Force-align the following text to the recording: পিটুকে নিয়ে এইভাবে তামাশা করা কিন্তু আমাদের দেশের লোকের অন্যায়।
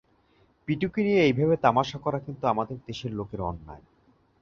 পিটুকে 0.67 0.99
নিয়ে 1.03 1.21
এইভাবে 1.21 1.55
তামাশা 1.57 1.97
করা 1.97 2.19
কিন্তু 2.19 2.43
আমাদের 2.47 2.77
দেশের 2.87 3.11
লোকের 3.13 3.41
অন্যায়। 3.41 3.83